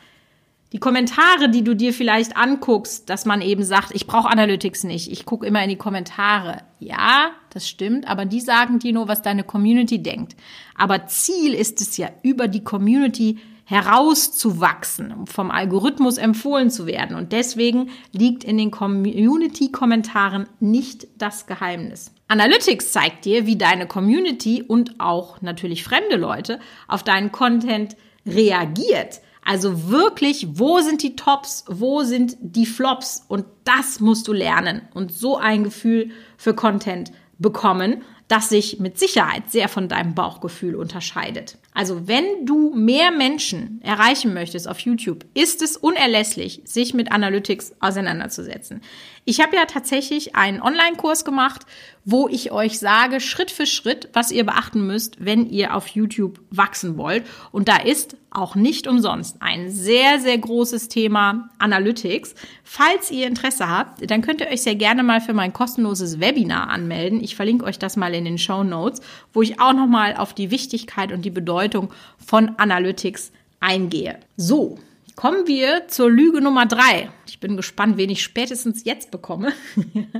Die 0.72 0.78
Kommentare, 0.78 1.48
die 1.48 1.64
du 1.64 1.74
dir 1.74 1.92
vielleicht 1.92 2.36
anguckst, 2.36 3.08
dass 3.08 3.24
man 3.24 3.40
eben 3.40 3.64
sagt, 3.64 3.94
ich 3.94 4.06
brauche 4.06 4.28
Analytics 4.28 4.84
nicht, 4.84 5.10
ich 5.10 5.24
gucke 5.24 5.46
immer 5.46 5.62
in 5.62 5.70
die 5.70 5.76
Kommentare. 5.76 6.58
Ja, 6.78 7.30
das 7.50 7.68
stimmt, 7.68 8.06
aber 8.06 8.26
die 8.26 8.40
sagen 8.40 8.78
dir 8.78 8.92
nur, 8.92 9.08
was 9.08 9.22
deine 9.22 9.44
Community 9.44 10.02
denkt. 10.02 10.36
Aber 10.76 11.06
Ziel 11.06 11.54
ist 11.54 11.80
es 11.80 11.96
ja, 11.96 12.10
über 12.22 12.46
die 12.48 12.64
Community 12.64 13.38
herauszuwachsen, 13.66 15.12
um 15.12 15.26
vom 15.26 15.50
Algorithmus 15.50 16.18
empfohlen 16.18 16.70
zu 16.70 16.86
werden. 16.86 17.16
Und 17.16 17.32
deswegen 17.32 17.90
liegt 18.12 18.44
in 18.44 18.58
den 18.58 18.70
Community-Kommentaren 18.70 20.48
nicht 20.60 21.08
das 21.18 21.46
Geheimnis. 21.46 22.12
Analytics 22.28 22.92
zeigt 22.92 23.24
dir, 23.24 23.46
wie 23.46 23.56
deine 23.56 23.88
Community 23.88 24.62
und 24.62 25.00
auch 25.00 25.42
natürlich 25.42 25.82
fremde 25.82 26.16
Leute 26.16 26.60
auf 26.86 27.02
deinen 27.02 27.32
Content 27.32 27.96
reagiert. 28.24 29.20
Also 29.44 29.90
wirklich, 29.90 30.46
wo 30.58 30.78
sind 30.80 31.02
die 31.02 31.16
Tops, 31.16 31.64
wo 31.68 32.04
sind 32.04 32.36
die 32.40 32.66
Flops? 32.66 33.24
Und 33.26 33.46
das 33.64 33.98
musst 33.98 34.28
du 34.28 34.32
lernen 34.32 34.82
und 34.94 35.12
so 35.12 35.36
ein 35.38 35.64
Gefühl 35.64 36.10
für 36.36 36.54
Content 36.54 37.10
bekommen 37.38 38.02
das 38.28 38.48
sich 38.48 38.80
mit 38.80 38.98
Sicherheit 38.98 39.50
sehr 39.50 39.68
von 39.68 39.88
deinem 39.88 40.14
Bauchgefühl 40.14 40.74
unterscheidet. 40.74 41.58
Also 41.74 42.08
wenn 42.08 42.44
du 42.44 42.74
mehr 42.74 43.12
Menschen 43.12 43.80
erreichen 43.82 44.34
möchtest 44.34 44.68
auf 44.68 44.80
YouTube, 44.80 45.24
ist 45.34 45.62
es 45.62 45.76
unerlässlich, 45.76 46.62
sich 46.64 46.92
mit 46.92 47.12
Analytics 47.12 47.74
auseinanderzusetzen. 47.80 48.80
Ich 49.28 49.40
habe 49.40 49.56
ja 49.56 49.64
tatsächlich 49.64 50.36
einen 50.36 50.62
Online-Kurs 50.62 51.24
gemacht, 51.24 51.62
wo 52.04 52.28
ich 52.28 52.52
euch 52.52 52.78
sage, 52.78 53.18
Schritt 53.18 53.50
für 53.50 53.66
Schritt, 53.66 54.08
was 54.12 54.30
ihr 54.30 54.46
beachten 54.46 54.86
müsst, 54.86 55.16
wenn 55.18 55.50
ihr 55.50 55.74
auf 55.74 55.88
YouTube 55.88 56.38
wachsen 56.50 56.96
wollt. 56.96 57.26
Und 57.50 57.66
da 57.66 57.76
ist 57.78 58.16
auch 58.30 58.54
nicht 58.54 58.86
umsonst 58.86 59.38
ein 59.40 59.72
sehr, 59.72 60.20
sehr 60.20 60.38
großes 60.38 60.86
Thema 60.86 61.50
Analytics. 61.58 62.36
Falls 62.62 63.10
ihr 63.10 63.26
Interesse 63.26 63.68
habt, 63.68 64.08
dann 64.08 64.22
könnt 64.22 64.42
ihr 64.42 64.46
euch 64.46 64.62
sehr 64.62 64.76
gerne 64.76 65.02
mal 65.02 65.20
für 65.20 65.34
mein 65.34 65.52
kostenloses 65.52 66.20
Webinar 66.20 66.70
anmelden. 66.70 67.20
Ich 67.20 67.34
verlinke 67.34 67.64
euch 67.64 67.80
das 67.80 67.96
mal 67.96 68.14
in 68.14 68.26
den 68.26 68.38
Show 68.38 68.62
Notes, 68.62 69.00
wo 69.32 69.42
ich 69.42 69.58
auch 69.60 69.72
nochmal 69.72 70.16
auf 70.16 70.34
die 70.34 70.52
Wichtigkeit 70.52 71.10
und 71.10 71.24
die 71.24 71.30
Bedeutung 71.30 71.92
von 72.24 72.50
Analytics 72.58 73.32
eingehe. 73.58 74.20
So, 74.36 74.78
Kommen 75.16 75.46
wir 75.46 75.88
zur 75.88 76.10
Lüge 76.10 76.42
Nummer 76.42 76.66
drei. 76.66 77.10
Ich 77.26 77.40
bin 77.40 77.56
gespannt, 77.56 77.96
wen 77.96 78.10
ich 78.10 78.22
spätestens 78.22 78.84
jetzt 78.84 79.10
bekomme. 79.10 79.52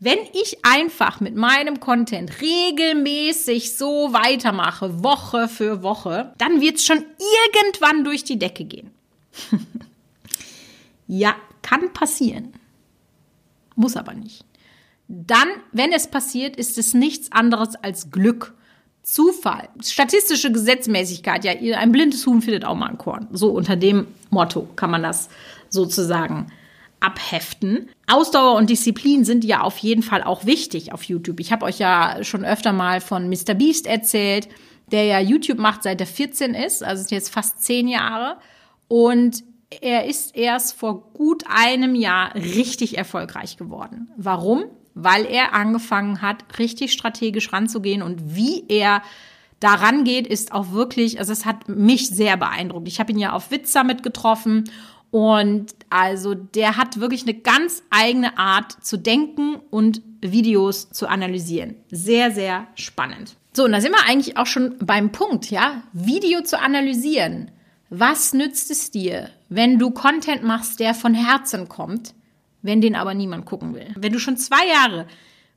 Wenn 0.00 0.18
ich 0.32 0.64
einfach 0.64 1.20
mit 1.20 1.36
meinem 1.36 1.80
Content 1.80 2.40
regelmäßig 2.40 3.76
so 3.76 4.12
weitermache, 4.12 5.04
Woche 5.04 5.48
für 5.48 5.82
Woche, 5.82 6.34
dann 6.38 6.60
wird 6.62 6.76
es 6.76 6.84
schon 6.86 7.04
irgendwann 7.52 8.04
durch 8.04 8.24
die 8.24 8.38
Decke 8.38 8.64
gehen. 8.64 8.90
ja, 11.06 11.36
kann 11.62 11.92
passieren. 11.92 12.54
Muss 13.76 13.96
aber 13.96 14.14
nicht. 14.14 14.44
Dann, 15.08 15.48
wenn 15.72 15.92
es 15.92 16.08
passiert, 16.08 16.56
ist 16.56 16.78
es 16.78 16.94
nichts 16.94 17.32
anderes 17.32 17.76
als 17.76 18.10
Glück. 18.10 18.54
Zufall, 19.04 19.68
statistische 19.82 20.50
Gesetzmäßigkeit, 20.50 21.44
ja, 21.44 21.52
ein 21.78 21.92
blindes 21.92 22.26
Huhn 22.26 22.40
findet 22.40 22.64
auch 22.64 22.74
mal 22.74 22.88
ein 22.88 22.98
Korn. 22.98 23.28
So 23.32 23.50
unter 23.50 23.76
dem 23.76 24.06
Motto 24.30 24.66
kann 24.76 24.90
man 24.90 25.02
das 25.02 25.28
sozusagen 25.68 26.46
abheften. 27.00 27.90
Ausdauer 28.06 28.56
und 28.56 28.70
Disziplin 28.70 29.24
sind 29.26 29.44
ja 29.44 29.60
auf 29.60 29.76
jeden 29.78 30.02
Fall 30.02 30.22
auch 30.22 30.46
wichtig 30.46 30.92
auf 30.94 31.02
YouTube. 31.02 31.38
Ich 31.38 31.52
habe 31.52 31.66
euch 31.66 31.78
ja 31.78 32.24
schon 32.24 32.46
öfter 32.46 32.72
mal 32.72 33.02
von 33.02 33.28
Mr. 33.28 33.52
Beast 33.52 33.86
erzählt, 33.86 34.48
der 34.90 35.04
ja 35.04 35.20
YouTube 35.20 35.58
macht, 35.58 35.82
seit 35.82 36.00
er 36.00 36.06
14 36.06 36.54
ist, 36.54 36.82
also 36.82 37.14
jetzt 37.14 37.28
fast 37.28 37.62
zehn 37.62 37.88
Jahre. 37.88 38.38
Und 38.88 39.44
er 39.82 40.06
ist 40.06 40.34
erst 40.34 40.78
vor 40.78 41.12
gut 41.12 41.44
einem 41.46 41.94
Jahr 41.94 42.34
richtig 42.34 42.96
erfolgreich 42.96 43.58
geworden. 43.58 44.10
Warum? 44.16 44.64
Weil 44.94 45.26
er 45.26 45.52
angefangen 45.52 46.22
hat, 46.22 46.58
richtig 46.58 46.92
strategisch 46.92 47.52
ranzugehen 47.52 48.02
und 48.02 48.36
wie 48.36 48.64
er 48.68 49.02
daran 49.60 50.04
geht, 50.04 50.26
ist 50.26 50.52
auch 50.52 50.72
wirklich, 50.72 51.18
also 51.18 51.32
es 51.32 51.46
hat 51.46 51.68
mich 51.68 52.08
sehr 52.08 52.36
beeindruckt. 52.36 52.88
Ich 52.88 53.00
habe 53.00 53.12
ihn 53.12 53.18
ja 53.18 53.32
auf 53.32 53.50
Witz 53.50 53.72
Summit 53.72 54.02
getroffen 54.02 54.64
und 55.10 55.74
also 55.90 56.34
der 56.34 56.76
hat 56.76 57.00
wirklich 57.00 57.22
eine 57.22 57.34
ganz 57.34 57.82
eigene 57.90 58.36
Art 58.36 58.72
zu 58.84 58.96
denken 58.98 59.56
und 59.70 60.02
Videos 60.20 60.90
zu 60.90 61.06
analysieren. 61.06 61.76
Sehr, 61.90 62.30
sehr 62.30 62.66
spannend. 62.74 63.36
So, 63.52 63.64
und 63.64 63.72
da 63.72 63.80
sind 63.80 63.92
wir 63.92 64.04
eigentlich 64.08 64.36
auch 64.36 64.46
schon 64.46 64.76
beim 64.80 65.12
Punkt, 65.12 65.50
ja? 65.50 65.84
Video 65.92 66.42
zu 66.42 66.60
analysieren. 66.60 67.52
Was 67.90 68.32
nützt 68.32 68.72
es 68.72 68.90
dir, 68.90 69.30
wenn 69.48 69.78
du 69.78 69.92
Content 69.92 70.42
machst, 70.42 70.80
der 70.80 70.94
von 70.94 71.14
Herzen 71.14 71.68
kommt? 71.68 72.14
Wenn 72.64 72.80
den 72.80 72.96
aber 72.96 73.14
niemand 73.14 73.44
gucken 73.44 73.74
will. 73.74 73.94
Wenn 73.94 74.12
du 74.12 74.18
schon 74.18 74.38
zwei 74.38 74.66
Jahre 74.66 75.06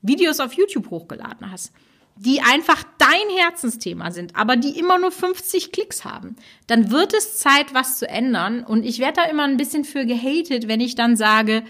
Videos 0.02 0.40
auf 0.40 0.54
YouTube 0.54 0.90
hochgeladen 0.92 1.50
hast, 1.50 1.72
die 2.18 2.42
einfach 2.42 2.84
dein 2.98 3.38
Herzensthema 3.40 4.12
sind, 4.12 4.36
aber 4.36 4.58
die 4.58 4.78
immer 4.78 5.00
nur 5.00 5.12
50 5.12 5.72
Klicks 5.72 6.04
haben, 6.04 6.36
dann 6.68 6.92
wird 6.92 7.14
es 7.14 7.38
Zeit, 7.38 7.74
was 7.74 7.98
zu 7.98 8.10
ändern. 8.10 8.64
Und 8.64 8.84
ich 8.84 9.00
werde 9.00 9.22
da 9.22 9.24
immer 9.24 9.44
ein 9.44 9.58
bisschen 9.58 9.86
für 9.86 10.06
gehatet, 10.06 10.68
wenn 10.68 10.82
ich 10.82 10.96
dann 10.96 11.16
sage, 11.16 11.64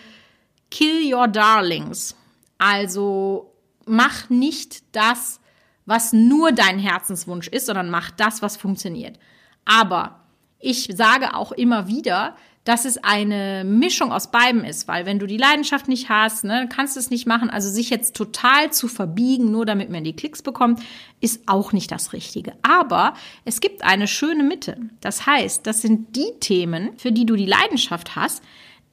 kill 0.71 1.13
your 1.13 1.27
darlings. 1.27 2.15
Also 2.57 3.53
mach 3.85 4.29
nicht 4.29 4.83
das, 4.95 5.39
was 5.85 6.13
nur 6.13 6.51
dein 6.51 6.79
Herzenswunsch 6.79 7.47
ist, 7.47 7.67
sondern 7.67 7.89
mach 7.89 8.09
das, 8.09 8.41
was 8.41 8.57
funktioniert. 8.57 9.19
Aber 9.65 10.23
ich 10.59 10.89
sage 10.95 11.35
auch 11.35 11.51
immer 11.51 11.87
wieder, 11.87 12.35
dass 12.67 12.83
es 12.83 12.97
eine 12.97 13.63
Mischung 13.63 14.11
aus 14.11 14.29
beidem 14.29 14.65
ist, 14.65 14.89
weil 14.89 15.05
wenn 15.05 15.19
du 15.19 15.25
die 15.25 15.37
Leidenschaft 15.37 15.87
nicht 15.87 16.09
hast, 16.09 16.43
ne, 16.43 16.67
kannst 16.69 16.97
du 16.97 16.99
es 16.99 17.09
nicht 17.09 17.25
machen. 17.25 17.49
Also 17.49 17.69
sich 17.69 17.89
jetzt 17.89 18.13
total 18.13 18.73
zu 18.73 18.89
verbiegen, 18.89 19.51
nur 19.51 19.65
damit 19.65 19.89
man 19.89 20.03
die 20.03 20.15
Klicks 20.15 20.41
bekommt, 20.41 20.81
ist 21.21 21.43
auch 21.45 21.71
nicht 21.71 21.91
das 21.93 22.11
Richtige. 22.11 22.53
Aber 22.63 23.13
es 23.45 23.61
gibt 23.61 23.85
eine 23.85 24.05
schöne 24.05 24.43
Mitte. 24.43 24.77
Das 24.99 25.25
heißt, 25.25 25.65
das 25.65 25.81
sind 25.81 26.13
die 26.17 26.33
Themen, 26.41 26.89
für 26.97 27.13
die 27.13 27.25
du 27.25 27.37
die 27.37 27.45
Leidenschaft 27.45 28.17
hast, 28.17 28.43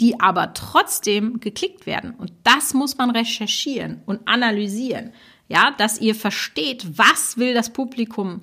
die 0.01 0.21
aber 0.21 0.55
trotzdem 0.55 1.41
geklickt 1.41 1.85
werden. 1.85 2.15
Und 2.17 2.31
das 2.45 2.75
muss 2.75 2.97
man 2.97 3.11
recherchieren 3.11 4.03
und 4.07 4.29
analysieren. 4.29 5.13
Ja, 5.49 5.73
dass 5.77 6.01
ihr 6.01 6.15
versteht, 6.15 6.97
was 6.97 7.39
will 7.39 7.55
das 7.55 7.71
Publikum 7.71 8.41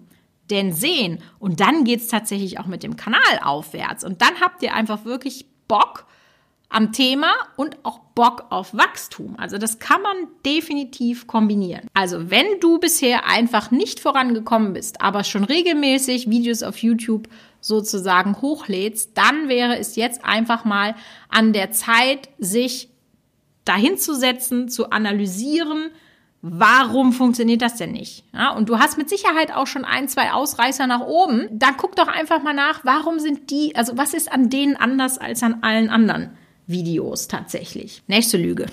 denn 0.51 0.73
sehen? 0.73 1.23
Und 1.39 1.59
dann 1.59 1.83
geht's 1.83 2.07
tatsächlich 2.07 2.59
auch 2.59 2.67
mit 2.67 2.83
dem 2.83 2.95
Kanal 2.95 3.39
aufwärts. 3.41 4.03
Und 4.03 4.21
dann 4.21 4.39
habt 4.41 4.61
ihr 4.61 4.73
einfach 4.73 5.05
wirklich 5.05 5.45
Bock 5.67 6.05
am 6.71 6.93
Thema 6.93 7.31
und 7.57 7.77
auch 7.83 7.99
Bock 8.15 8.45
auf 8.49 8.73
Wachstum. 8.73 9.35
Also 9.37 9.57
das 9.57 9.79
kann 9.79 10.01
man 10.01 10.15
definitiv 10.45 11.27
kombinieren. 11.27 11.87
Also 11.93 12.29
wenn 12.29 12.59
du 12.61 12.79
bisher 12.79 13.27
einfach 13.27 13.71
nicht 13.71 13.99
vorangekommen 13.99 14.73
bist, 14.73 15.01
aber 15.01 15.23
schon 15.23 15.43
regelmäßig 15.43 16.29
Videos 16.29 16.63
auf 16.63 16.77
YouTube 16.77 17.27
sozusagen 17.59 18.41
hochlädst, 18.41 19.17
dann 19.17 19.49
wäre 19.49 19.77
es 19.77 19.95
jetzt 19.95 20.23
einfach 20.23 20.65
mal 20.65 20.95
an 21.29 21.53
der 21.53 21.71
Zeit, 21.71 22.29
sich 22.39 22.89
dahinzusetzen, 23.65 24.69
zu 24.69 24.89
analysieren, 24.89 25.91
Warum 26.43 27.13
funktioniert 27.13 27.61
das 27.61 27.75
denn 27.75 27.91
nicht? 27.91 28.23
Ja, 28.33 28.49
und 28.51 28.67
du 28.67 28.79
hast 28.79 28.97
mit 28.97 29.09
Sicherheit 29.09 29.53
auch 29.53 29.67
schon 29.67 29.85
ein, 29.85 30.07
zwei 30.07 30.31
Ausreißer 30.31 30.87
nach 30.87 31.01
oben. 31.01 31.47
Da 31.51 31.67
guck 31.77 31.95
doch 31.95 32.07
einfach 32.07 32.41
mal 32.41 32.53
nach, 32.53 32.83
warum 32.83 33.19
sind 33.19 33.51
die, 33.51 33.75
also 33.75 33.95
was 33.95 34.15
ist 34.15 34.31
an 34.31 34.49
denen 34.49 34.75
anders 34.75 35.19
als 35.19 35.43
an 35.43 35.59
allen 35.61 35.89
anderen 35.89 36.31
Videos 36.65 37.27
tatsächlich? 37.27 38.01
Nächste 38.07 38.37
Lüge. 38.37 38.65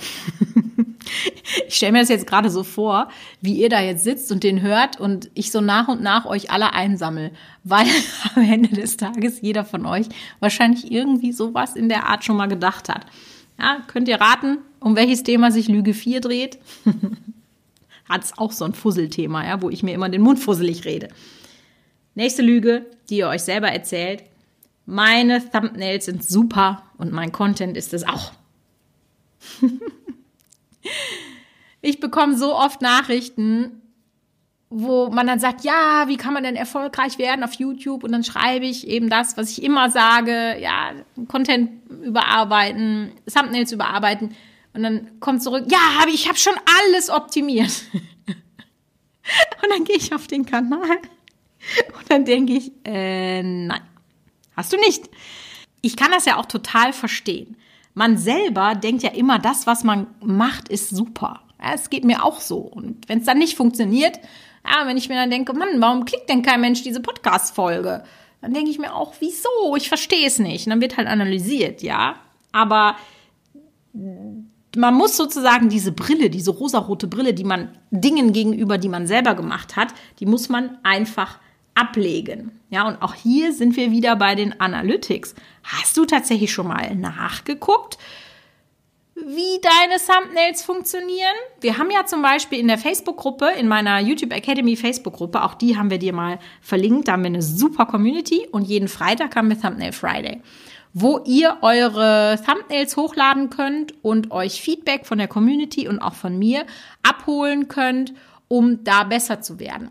ich 1.69 1.75
stelle 1.75 1.93
mir 1.93 2.01
das 2.01 2.09
jetzt 2.09 2.27
gerade 2.27 2.49
so 2.49 2.65
vor, 2.65 3.09
wie 3.43 3.61
ihr 3.61 3.69
da 3.69 3.83
jetzt 3.83 4.03
sitzt 4.03 4.33
und 4.33 4.45
den 4.45 4.63
hört 4.63 4.99
und 4.99 5.31
ich 5.35 5.51
so 5.51 5.61
nach 5.61 5.89
und 5.89 6.01
nach 6.01 6.25
euch 6.25 6.51
alle 6.51 6.73
einsammel, 6.73 7.33
weil 7.65 7.87
am 8.35 8.51
Ende 8.51 8.71
des 8.71 8.97
Tages 8.97 9.43
jeder 9.43 9.67
von 9.67 9.85
euch 9.85 10.07
wahrscheinlich 10.41 10.91
irgendwie 10.91 11.33
sowas 11.33 11.77
in 11.77 11.91
der 11.91 12.07
Art 12.07 12.25
schon 12.25 12.39
mal 12.39 12.49
gedacht 12.49 12.89
hat. 12.89 13.05
Ja, 13.59 13.83
könnt 13.89 14.09
ihr 14.09 14.23
raten, 14.23 14.57
um 14.81 14.97
welches 14.97 15.23
Thema 15.23 15.51
sich 15.51 15.69
Lüge 15.69 15.93
4 15.93 16.23
dreht? 16.23 16.59
hat 18.09 18.25
es 18.25 18.39
auch 18.39 18.53
so 18.53 18.65
ein 18.65 18.75
Fusselthema, 18.75 19.47
ja, 19.47 19.63
wo 19.63 19.71
ich 19.71 19.83
mir 19.83 19.95
immer 19.95 20.09
den 20.09 20.23
Mund 20.23 20.39
fusselig 20.39 20.85
rede. 20.85 21.09
Nächste 22.15 22.43
Lüge, 22.43 22.87
die 23.09 23.19
ihr 23.19 23.29
euch 23.29 23.43
selber 23.43 23.69
erzählt. 23.69 24.25
Meine 24.87 25.49
Thumbnails 25.51 26.07
sind 26.07 26.25
super 26.25 26.83
und 26.97 27.13
mein 27.13 27.31
Content 27.31 27.77
ist 27.77 27.95
es 27.95 28.05
auch. 28.07 28.33
ich 31.81 32.01
bekomme 32.01 32.37
so 32.37 32.57
oft 32.57 32.81
Nachrichten, 32.81 33.83
wo 34.71 35.09
man 35.11 35.27
dann 35.27 35.39
sagt, 35.39 35.65
ja, 35.65 36.05
wie 36.09 36.17
kann 36.17 36.35
man 36.35 36.43
denn 36.43 36.57
erfolgreich 36.57 37.19
werden 37.19 37.43
auf 37.43 37.55
YouTube? 37.55 38.05
Und 38.05 38.13
dann 38.13 38.25
schreibe 38.25 38.67
ich 38.67 38.87
eben 38.87 39.09
das, 39.09 39.37
was 39.37 39.51
ich 39.51 39.63
immer 39.63 39.91
sage, 39.91 40.57
ja, 40.61 40.93
Content 41.29 41.71
überarbeiten, 42.03 43.13
Thumbnails 43.33 43.73
überarbeiten. 43.73 44.35
Und 44.79 44.85
dann 44.85 45.19
kommt 45.19 45.43
zurück, 45.43 45.65
ja, 45.69 45.99
hab 45.99 46.07
ich, 46.07 46.29
habe 46.29 46.39
schon 46.39 46.55
alles 46.81 47.11
optimiert. 47.11 47.83
Und 48.29 49.71
dann 49.71 49.83
gehe 49.83 49.97
ich 49.97 50.15
auf 50.15 50.29
den 50.29 50.47
Kanal 50.47 50.99
und 51.99 52.11
dann 52.11 52.25
denke 52.25 52.55
ich, 52.55 52.73
äh, 52.87 53.43
nein, 53.43 53.83
hast 54.57 54.73
du 54.73 54.79
nicht. 54.79 55.11
Ich 55.83 55.97
kann 55.97 56.13
das 56.13 56.25
ja 56.25 56.37
auch 56.37 56.47
total 56.47 56.95
verstehen. 56.95 57.57
Man 57.93 58.17
selber 58.17 58.75
denkt 58.75 59.03
ja 59.03 59.11
immer, 59.11 59.39
das, 59.39 59.67
was 59.67 59.85
man 59.85 60.07
macht, 60.21 60.69
ist 60.69 60.89
super. 60.89 61.43
Ja, 61.63 61.75
es 61.75 61.91
geht 61.91 62.05
mir 62.05 62.25
auch 62.25 62.41
so. 62.41 62.59
Und 62.59 63.07
wenn 63.09 63.19
es 63.19 63.27
dann 63.27 63.39
nicht 63.39 63.57
funktioniert, 63.57 64.19
ja, 64.65 64.87
wenn 64.87 64.97
ich 64.97 65.11
mir 65.11 65.17
dann 65.17 65.31
denke, 65.31 65.53
Mann, 65.53 65.81
warum 65.81 66.07
klickt 66.07 66.31
denn 66.31 66.43
kein 66.43 66.63
Mensch 66.63 66.83
diese 66.83 67.01
Podcast-Folge? 67.01 68.05
Dann 68.41 68.55
denke 68.55 68.71
ich 68.71 68.79
mir 68.79 68.95
auch, 68.95 69.15
wieso? 69.19 69.77
Ich 69.77 69.89
verstehe 69.89 70.27
es 70.27 70.39
nicht. 70.39 70.67
Und 70.67 70.71
dann 70.71 70.81
wird 70.81 70.97
halt 70.97 71.09
analysiert, 71.09 71.83
ja. 71.83 72.15
Aber 72.53 72.97
man 74.77 74.95
muss 74.95 75.17
sozusagen 75.17 75.69
diese 75.69 75.93
Brille, 75.93 76.31
diese 76.31 76.51
rosarote 76.51 77.07
Brille, 77.07 77.35
die 77.35 77.45
man 77.45 77.71
Dingen 77.91 78.33
gegenüber, 78.33 78.79
die 78.79 78.89
man 78.89 79.07
selber 79.07 79.35
gemacht 79.35 79.77
hat, 79.77 79.95
die 80.21 80.27
muss 80.27 80.49
man 80.49 80.79
einfach 80.83 81.39
ablegen. 81.75 82.53
Ja, 82.71 82.87
und 82.87 83.01
auch 83.01 83.15
hier 83.15 83.53
sind 83.53 83.77
wir 83.77 83.91
wieder 83.91 84.17
bei 84.17 84.35
den 84.35 84.61
Analytics. 84.61 85.35
Hast 85.63 85.97
du 85.97 86.05
tatsächlich 86.05 86.53
schon 86.53 86.69
mal 86.69 86.95
nachgeguckt, 86.95 87.99
wie 89.15 89.61
deine 89.61 89.99
Thumbnails 89.99 90.63
funktionieren? 90.63 91.35
Wir 91.61 91.79
haben 91.79 91.91
ja 91.91 92.07
zum 92.07 92.23
Beispiel 92.23 92.59
in 92.59 92.69
der 92.69 92.79
Facebook-Gruppe, 92.79 93.51
in 93.59 93.67
meiner 93.67 94.01
YouTube 94.01 94.33
Academy 94.33 94.77
Facebook-Gruppe, 94.77 95.43
auch 95.43 95.55
die 95.55 95.77
haben 95.77 95.91
wir 95.91 95.99
dir 95.99 96.13
mal 96.13 96.39
verlinkt, 96.61 97.09
da 97.09 97.13
haben 97.13 97.23
wir 97.23 97.29
eine 97.29 97.43
super 97.43 97.87
Community 97.87 98.47
und 98.53 98.63
jeden 98.63 98.89
Freitag 98.89 99.35
haben 99.35 99.49
wir 99.49 99.61
Thumbnail 99.61 99.93
Friday 99.93 100.41
wo 100.93 101.21
ihr 101.25 101.59
eure 101.63 102.39
Thumbnails 102.45 102.97
hochladen 102.97 103.51
könnt 103.51 103.95
und 104.03 104.31
euch 104.31 104.61
Feedback 104.61 105.07
von 105.07 105.19
der 105.19 105.29
Community 105.29 105.89
und 105.89 106.01
auch 106.01 106.15
von 106.15 106.39
mir 106.39 106.67
abholen 107.03 107.69
könnt, 107.69 108.15
um 108.49 108.85
da 108.85 109.05
besser 109.05 109.41
zu 109.41 109.59
werden. 109.59 109.91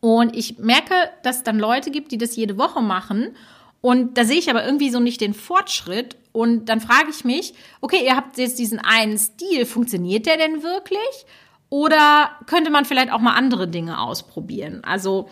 Und 0.00 0.36
ich 0.36 0.58
merke, 0.58 0.94
dass 1.22 1.38
es 1.38 1.42
dann 1.42 1.58
Leute 1.58 1.90
gibt, 1.90 2.12
die 2.12 2.18
das 2.18 2.36
jede 2.36 2.58
Woche 2.58 2.82
machen. 2.82 3.34
Und 3.80 4.18
da 4.18 4.24
sehe 4.24 4.38
ich 4.38 4.50
aber 4.50 4.64
irgendwie 4.64 4.90
so 4.90 5.00
nicht 5.00 5.20
den 5.20 5.34
Fortschritt. 5.34 6.16
Und 6.32 6.66
dann 6.66 6.80
frage 6.80 7.10
ich 7.10 7.24
mich, 7.24 7.54
okay, 7.80 8.04
ihr 8.04 8.16
habt 8.16 8.38
jetzt 8.38 8.58
diesen 8.58 8.78
einen 8.78 9.18
Stil, 9.18 9.66
funktioniert 9.66 10.26
der 10.26 10.36
denn 10.36 10.62
wirklich? 10.62 11.26
Oder 11.70 12.30
könnte 12.46 12.70
man 12.70 12.84
vielleicht 12.84 13.12
auch 13.12 13.20
mal 13.20 13.34
andere 13.34 13.68
Dinge 13.68 14.00
ausprobieren? 14.00 14.82
Also, 14.84 15.28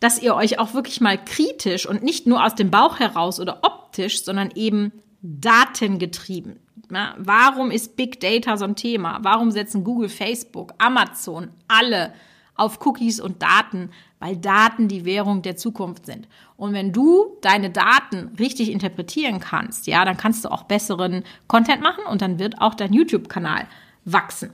dass 0.00 0.22
ihr 0.22 0.34
euch 0.34 0.58
auch 0.58 0.74
wirklich 0.74 1.00
mal 1.00 1.22
kritisch 1.22 1.86
und 1.86 2.02
nicht 2.02 2.26
nur 2.26 2.44
aus 2.44 2.54
dem 2.54 2.70
Bauch 2.70 2.98
heraus 3.00 3.40
oder 3.40 3.60
optisch, 3.62 4.24
sondern 4.24 4.50
eben 4.54 4.92
datengetrieben. 5.22 6.60
Ja, 6.90 7.14
warum 7.18 7.70
ist 7.70 7.96
Big 7.96 8.20
Data 8.20 8.56
so 8.56 8.64
ein 8.64 8.76
Thema? 8.76 9.18
Warum 9.22 9.50
setzen 9.50 9.84
Google, 9.84 10.08
Facebook, 10.08 10.72
Amazon 10.78 11.50
alle 11.66 12.14
auf 12.54 12.84
Cookies 12.86 13.20
und 13.20 13.42
Daten? 13.42 13.90
Weil 14.20 14.36
Daten 14.36 14.88
die 14.88 15.04
Währung 15.04 15.42
der 15.42 15.56
Zukunft 15.56 16.06
sind. 16.06 16.28
Und 16.56 16.72
wenn 16.72 16.92
du 16.92 17.36
deine 17.42 17.70
Daten 17.70 18.32
richtig 18.38 18.72
interpretieren 18.72 19.38
kannst, 19.38 19.86
ja, 19.86 20.04
dann 20.04 20.16
kannst 20.16 20.44
du 20.44 20.50
auch 20.50 20.64
besseren 20.64 21.24
Content 21.46 21.82
machen 21.82 22.04
und 22.10 22.22
dann 22.22 22.38
wird 22.38 22.60
auch 22.60 22.74
dein 22.74 22.92
YouTube-Kanal 22.92 23.68
wachsen. 24.04 24.50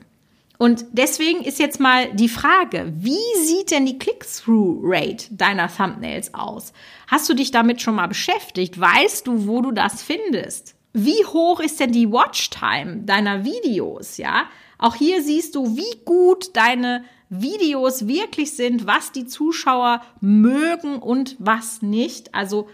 Und 0.58 0.84
deswegen 0.92 1.42
ist 1.42 1.58
jetzt 1.58 1.80
mal 1.80 2.12
die 2.12 2.28
Frage, 2.28 2.92
wie 2.96 3.44
sieht 3.44 3.70
denn 3.70 3.86
die 3.86 3.98
Click-Through-Rate 3.98 5.34
deiner 5.34 5.68
Thumbnails 5.68 6.32
aus? 6.32 6.72
Hast 7.08 7.28
du 7.28 7.34
dich 7.34 7.50
damit 7.50 7.82
schon 7.82 7.96
mal 7.96 8.06
beschäftigt? 8.06 8.80
Weißt 8.80 9.26
du, 9.26 9.46
wo 9.48 9.62
du 9.62 9.72
das 9.72 10.02
findest? 10.02 10.76
Wie 10.92 11.24
hoch 11.24 11.58
ist 11.58 11.80
denn 11.80 11.90
die 11.90 12.10
Watchtime 12.10 12.98
deiner 12.98 13.44
Videos, 13.44 14.16
ja? 14.16 14.44
Auch 14.78 14.94
hier 14.94 15.22
siehst 15.22 15.56
du, 15.56 15.76
wie 15.76 16.04
gut 16.04 16.56
deine 16.56 17.04
Videos 17.30 18.06
wirklich 18.06 18.52
sind, 18.52 18.86
was 18.86 19.10
die 19.10 19.26
Zuschauer 19.26 20.02
mögen 20.20 20.98
und 20.98 21.36
was 21.40 21.82
nicht. 21.82 22.32
Also 22.34 22.68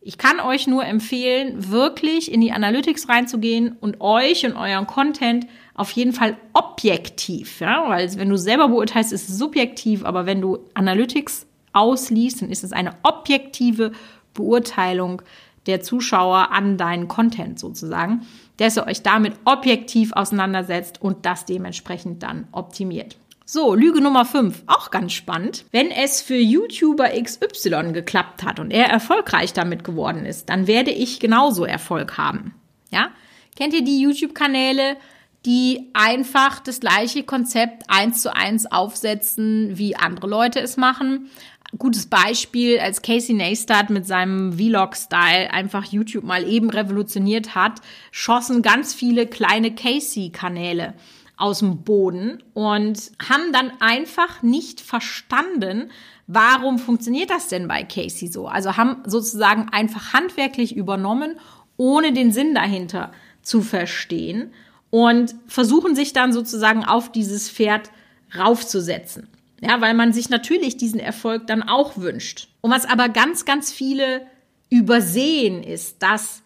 ich 0.00 0.18
kann 0.18 0.40
euch 0.40 0.66
nur 0.66 0.84
empfehlen, 0.84 1.70
wirklich 1.70 2.30
in 2.30 2.40
die 2.40 2.52
Analytics 2.52 3.08
reinzugehen 3.08 3.76
und 3.80 4.00
euch 4.00 4.44
und 4.44 4.54
euren 4.56 4.86
Content 4.86 5.46
auf 5.74 5.90
jeden 5.90 6.12
Fall 6.12 6.36
objektiv, 6.52 7.60
ja, 7.60 7.88
weil 7.88 8.16
wenn 8.16 8.28
du 8.28 8.36
selber 8.36 8.68
beurteilst, 8.68 9.12
ist 9.12 9.28
es 9.28 9.38
subjektiv, 9.38 10.04
aber 10.04 10.24
wenn 10.24 10.40
du 10.40 10.58
Analytics 10.74 11.46
ausliest, 11.72 12.42
dann 12.42 12.50
ist 12.50 12.64
es 12.64 12.72
eine 12.72 12.92
objektive 13.02 13.92
Beurteilung 14.34 15.22
der 15.66 15.80
Zuschauer 15.80 16.52
an 16.52 16.76
deinen 16.76 17.08
Content 17.08 17.58
sozusagen, 17.58 18.26
dass 18.58 18.76
ihr 18.76 18.86
euch 18.86 19.02
damit 19.02 19.34
objektiv 19.44 20.12
auseinandersetzt 20.12 21.02
und 21.02 21.26
das 21.26 21.44
dementsprechend 21.44 22.22
dann 22.22 22.46
optimiert. 22.52 23.16
So, 23.46 23.74
Lüge 23.74 24.00
Nummer 24.00 24.24
5, 24.24 24.62
auch 24.66 24.90
ganz 24.90 25.12
spannend. 25.12 25.66
Wenn 25.70 25.90
es 25.90 26.22
für 26.22 26.36
YouTuber 26.36 27.10
XY 27.10 27.92
geklappt 27.92 28.42
hat 28.42 28.58
und 28.58 28.70
er 28.70 28.86
erfolgreich 28.86 29.52
damit 29.52 29.84
geworden 29.84 30.24
ist, 30.24 30.48
dann 30.48 30.66
werde 30.66 30.90
ich 30.90 31.20
genauso 31.20 31.64
Erfolg 31.64 32.16
haben. 32.16 32.54
Ja? 32.90 33.10
Kennt 33.56 33.74
ihr 33.74 33.84
die 33.84 34.00
YouTube-Kanäle, 34.00 34.96
die 35.46 35.90
einfach 35.92 36.60
das 36.60 36.80
gleiche 36.80 37.22
Konzept 37.22 37.84
eins 37.88 38.22
zu 38.22 38.34
eins 38.34 38.70
aufsetzen, 38.70 39.76
wie 39.76 39.96
andere 39.96 40.26
Leute 40.26 40.60
es 40.60 40.76
machen. 40.76 41.30
Gutes 41.76 42.06
Beispiel, 42.06 42.78
als 42.78 43.02
Casey 43.02 43.34
Neistat 43.34 43.90
mit 43.90 44.06
seinem 44.06 44.54
Vlog-Style 44.54 45.52
einfach 45.52 45.84
YouTube 45.84 46.24
mal 46.24 46.48
eben 46.48 46.70
revolutioniert 46.70 47.54
hat, 47.54 47.80
schossen 48.12 48.62
ganz 48.62 48.94
viele 48.94 49.26
kleine 49.26 49.74
Casey-Kanäle 49.74 50.94
aus 51.36 51.58
dem 51.58 51.82
Boden 51.82 52.42
und 52.54 53.10
haben 53.28 53.52
dann 53.52 53.72
einfach 53.80 54.42
nicht 54.42 54.80
verstanden, 54.80 55.90
warum 56.28 56.78
funktioniert 56.78 57.30
das 57.30 57.48
denn 57.48 57.66
bei 57.66 57.82
Casey 57.82 58.28
so? 58.28 58.46
Also 58.46 58.76
haben 58.76 59.02
sozusagen 59.04 59.68
einfach 59.70 60.12
handwerklich 60.12 60.76
übernommen, 60.76 61.38
ohne 61.76 62.12
den 62.12 62.30
Sinn 62.30 62.54
dahinter 62.54 63.10
zu 63.42 63.62
verstehen 63.62 64.52
und 64.94 65.34
versuchen 65.48 65.96
sich 65.96 66.12
dann 66.12 66.32
sozusagen 66.32 66.84
auf 66.84 67.10
dieses 67.10 67.50
Pferd 67.50 67.90
raufzusetzen. 68.38 69.26
Ja, 69.60 69.80
weil 69.80 69.92
man 69.92 70.12
sich 70.12 70.30
natürlich 70.30 70.76
diesen 70.76 71.00
Erfolg 71.00 71.48
dann 71.48 71.64
auch 71.64 71.96
wünscht. 71.96 72.46
Und 72.60 72.70
was 72.70 72.86
aber 72.86 73.08
ganz, 73.08 73.44
ganz 73.44 73.72
viele 73.72 74.24
übersehen 74.70 75.64
ist, 75.64 76.00
dass 76.00 76.44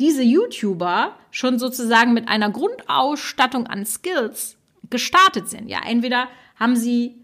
diese 0.00 0.22
YouTuber 0.22 1.14
schon 1.30 1.58
sozusagen 1.58 2.14
mit 2.14 2.28
einer 2.28 2.48
Grundausstattung 2.48 3.66
an 3.66 3.84
Skills 3.84 4.56
gestartet 4.88 5.50
sind. 5.50 5.68
Ja, 5.68 5.80
entweder 5.86 6.28
haben 6.58 6.76
sie 6.76 7.16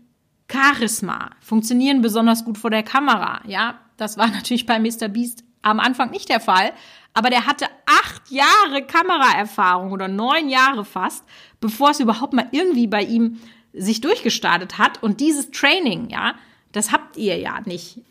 Charisma, 0.52 1.30
funktionieren 1.40 2.02
besonders 2.02 2.44
gut 2.44 2.58
vor 2.58 2.68
der 2.68 2.82
Kamera. 2.82 3.40
Ja, 3.46 3.80
das 3.96 4.18
war 4.18 4.26
natürlich 4.32 4.66
bei 4.66 4.78
Mr. 4.78 5.08
Beast 5.08 5.44
am 5.62 5.80
Anfang 5.80 6.10
nicht 6.10 6.28
der 6.28 6.40
Fall, 6.40 6.72
aber 7.18 7.30
der 7.30 7.46
hatte 7.46 7.66
acht 7.84 8.30
Jahre 8.30 8.86
Kameraerfahrung 8.86 9.90
oder 9.90 10.06
neun 10.06 10.48
Jahre 10.48 10.84
fast, 10.84 11.24
bevor 11.60 11.90
es 11.90 11.98
überhaupt 11.98 12.32
mal 12.32 12.46
irgendwie 12.52 12.86
bei 12.86 13.02
ihm 13.02 13.40
sich 13.72 14.00
durchgestartet 14.00 14.78
hat. 14.78 15.02
Und 15.02 15.18
dieses 15.18 15.50
Training, 15.50 16.10
ja, 16.10 16.36
das 16.70 16.92
habt 16.92 17.16
ihr 17.16 17.36
ja 17.36 17.60
nicht. 17.62 18.02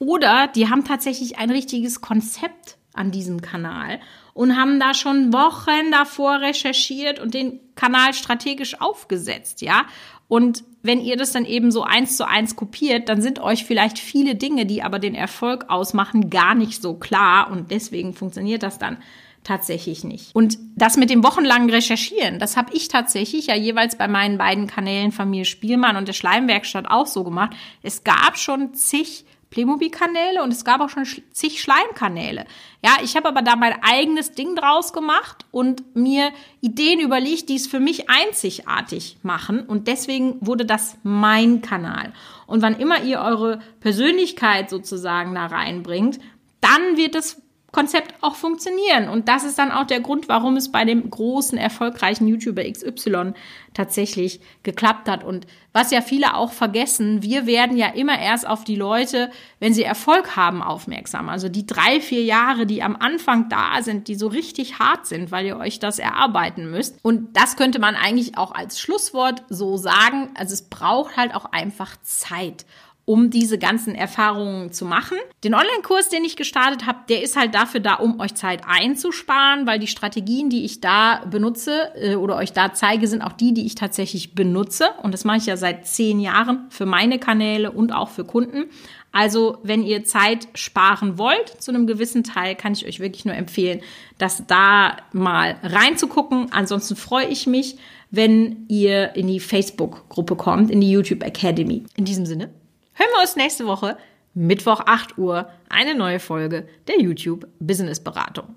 Oder 0.00 0.48
die 0.48 0.68
haben 0.68 0.84
tatsächlich 0.84 1.38
ein 1.38 1.50
richtiges 1.50 2.00
Konzept 2.00 2.78
an 2.94 3.12
diesem 3.12 3.42
Kanal 3.42 4.00
und 4.34 4.56
haben 4.56 4.80
da 4.80 4.92
schon 4.92 5.32
Wochen 5.32 5.92
davor 5.92 6.40
recherchiert 6.40 7.20
und 7.20 7.34
den 7.34 7.60
Kanal 7.76 8.12
strategisch 8.12 8.80
aufgesetzt, 8.80 9.62
ja. 9.62 9.86
Und 10.28 10.62
wenn 10.82 11.00
ihr 11.00 11.16
das 11.16 11.32
dann 11.32 11.44
eben 11.44 11.72
so 11.72 11.82
eins 11.82 12.16
zu 12.16 12.26
eins 12.26 12.54
kopiert, 12.54 13.08
dann 13.08 13.22
sind 13.22 13.40
euch 13.40 13.64
vielleicht 13.64 13.98
viele 13.98 14.34
Dinge, 14.34 14.66
die 14.66 14.82
aber 14.82 14.98
den 14.98 15.14
Erfolg 15.14 15.66
ausmachen, 15.68 16.30
gar 16.30 16.54
nicht 16.54 16.80
so 16.80 16.94
klar 16.94 17.50
und 17.50 17.70
deswegen 17.70 18.14
funktioniert 18.14 18.62
das 18.62 18.78
dann 18.78 18.98
tatsächlich 19.42 20.04
nicht. 20.04 20.34
Und 20.34 20.58
das 20.76 20.96
mit 20.96 21.10
dem 21.10 21.24
wochenlangen 21.24 21.70
Recherchieren, 21.70 22.38
das 22.38 22.56
habe 22.56 22.74
ich 22.74 22.88
tatsächlich 22.88 23.46
ja 23.46 23.56
jeweils 23.56 23.96
bei 23.96 24.06
meinen 24.06 24.36
beiden 24.36 24.66
Kanälen 24.66 25.10
Familie 25.10 25.46
Spielmann 25.46 25.96
und 25.96 26.06
der 26.06 26.12
Schleimwerkstatt 26.12 26.90
auch 26.90 27.06
so 27.06 27.24
gemacht. 27.24 27.52
Es 27.82 28.04
gab 28.04 28.36
schon 28.36 28.74
zig 28.74 29.24
Playmobil-Kanäle 29.50 30.42
und 30.42 30.52
es 30.52 30.64
gab 30.64 30.80
auch 30.80 30.90
schon 30.90 31.06
zig 31.32 31.60
Schleimkanäle. 31.60 32.44
Ja, 32.84 32.98
ich 33.02 33.16
habe 33.16 33.28
aber 33.28 33.42
da 33.42 33.56
mein 33.56 33.82
eigenes 33.82 34.32
Ding 34.32 34.54
draus 34.54 34.92
gemacht 34.92 35.46
und 35.50 35.96
mir 35.96 36.30
Ideen 36.60 37.00
überlegt, 37.00 37.48
die 37.48 37.56
es 37.56 37.66
für 37.66 37.80
mich 37.80 38.10
einzigartig 38.10 39.16
machen. 39.22 39.60
Und 39.60 39.88
deswegen 39.88 40.36
wurde 40.40 40.66
das 40.66 40.98
mein 41.02 41.62
Kanal. 41.62 42.12
Und 42.46 42.62
wann 42.62 42.78
immer 42.78 43.02
ihr 43.02 43.20
eure 43.20 43.60
Persönlichkeit 43.80 44.70
sozusagen 44.70 45.34
da 45.34 45.46
reinbringt, 45.46 46.18
dann 46.60 46.96
wird 46.96 47.14
es 47.14 47.40
Konzept 47.70 48.14
auch 48.22 48.34
funktionieren. 48.34 49.10
Und 49.10 49.28
das 49.28 49.44
ist 49.44 49.58
dann 49.58 49.70
auch 49.70 49.84
der 49.84 50.00
Grund, 50.00 50.28
warum 50.28 50.56
es 50.56 50.72
bei 50.72 50.86
dem 50.86 51.10
großen, 51.10 51.58
erfolgreichen 51.58 52.26
YouTuber 52.26 52.62
XY 52.64 53.34
tatsächlich 53.74 54.40
geklappt 54.62 55.06
hat. 55.06 55.22
Und 55.22 55.46
was 55.72 55.90
ja 55.90 56.00
viele 56.00 56.34
auch 56.34 56.52
vergessen, 56.52 57.22
wir 57.22 57.46
werden 57.46 57.76
ja 57.76 57.88
immer 57.88 58.18
erst 58.18 58.48
auf 58.48 58.64
die 58.64 58.74
Leute, 58.74 59.30
wenn 59.60 59.74
sie 59.74 59.82
Erfolg 59.82 60.34
haben, 60.34 60.62
aufmerksam. 60.62 61.28
Also 61.28 61.50
die 61.50 61.66
drei, 61.66 62.00
vier 62.00 62.24
Jahre, 62.24 62.64
die 62.64 62.82
am 62.82 62.96
Anfang 62.96 63.50
da 63.50 63.82
sind, 63.82 64.08
die 64.08 64.14
so 64.14 64.28
richtig 64.28 64.78
hart 64.78 65.06
sind, 65.06 65.30
weil 65.30 65.44
ihr 65.44 65.58
euch 65.58 65.78
das 65.78 65.98
erarbeiten 65.98 66.70
müsst. 66.70 66.98
Und 67.02 67.36
das 67.36 67.56
könnte 67.56 67.80
man 67.80 67.96
eigentlich 67.96 68.38
auch 68.38 68.52
als 68.52 68.80
Schlusswort 68.80 69.44
so 69.50 69.76
sagen. 69.76 70.30
Also 70.36 70.54
es 70.54 70.70
braucht 70.70 71.18
halt 71.18 71.34
auch 71.34 71.44
einfach 71.52 71.96
Zeit 72.02 72.64
um 73.08 73.30
diese 73.30 73.56
ganzen 73.56 73.94
Erfahrungen 73.94 74.70
zu 74.70 74.84
machen. 74.84 75.16
Den 75.42 75.54
Online-Kurs, 75.54 76.10
den 76.10 76.24
ich 76.24 76.36
gestartet 76.36 76.84
habe, 76.84 76.98
der 77.08 77.22
ist 77.22 77.36
halt 77.36 77.54
dafür 77.54 77.80
da, 77.80 77.94
um 77.94 78.20
euch 78.20 78.34
Zeit 78.34 78.60
einzusparen, 78.68 79.66
weil 79.66 79.78
die 79.78 79.86
Strategien, 79.86 80.50
die 80.50 80.66
ich 80.66 80.82
da 80.82 81.24
benutze 81.24 81.90
äh, 81.94 82.16
oder 82.16 82.36
euch 82.36 82.52
da 82.52 82.74
zeige, 82.74 83.08
sind 83.08 83.22
auch 83.22 83.32
die, 83.32 83.54
die 83.54 83.64
ich 83.64 83.76
tatsächlich 83.76 84.34
benutze. 84.34 84.90
Und 85.02 85.14
das 85.14 85.24
mache 85.24 85.38
ich 85.38 85.46
ja 85.46 85.56
seit 85.56 85.86
zehn 85.86 86.20
Jahren 86.20 86.66
für 86.68 86.84
meine 86.84 87.18
Kanäle 87.18 87.72
und 87.72 87.92
auch 87.92 88.10
für 88.10 88.26
Kunden. 88.26 88.64
Also, 89.10 89.56
wenn 89.62 89.84
ihr 89.84 90.04
Zeit 90.04 90.46
sparen 90.52 91.16
wollt, 91.16 91.62
zu 91.62 91.70
einem 91.70 91.86
gewissen 91.86 92.24
Teil, 92.24 92.56
kann 92.56 92.74
ich 92.74 92.86
euch 92.86 93.00
wirklich 93.00 93.24
nur 93.24 93.34
empfehlen, 93.34 93.80
das 94.18 94.46
da 94.46 94.98
mal 95.12 95.56
reinzugucken. 95.62 96.52
Ansonsten 96.52 96.94
freue 96.94 97.28
ich 97.28 97.46
mich, 97.46 97.78
wenn 98.10 98.66
ihr 98.68 99.16
in 99.16 99.28
die 99.28 99.40
Facebook-Gruppe 99.40 100.36
kommt, 100.36 100.70
in 100.70 100.82
die 100.82 100.90
YouTube 100.90 101.22
Academy. 101.22 101.84
In 101.96 102.04
diesem 102.04 102.26
Sinne, 102.26 102.50
hören 102.98 103.10
wir 103.14 103.20
uns 103.20 103.36
nächste 103.36 103.66
Woche, 103.66 103.96
Mittwoch 104.34 104.80
8 104.84 105.18
Uhr, 105.18 105.50
eine 105.68 105.94
neue 105.94 106.20
Folge 106.20 106.68
der 106.86 107.00
YouTube 107.00 107.46
Business 107.58 108.00
Beratung. 108.00 108.56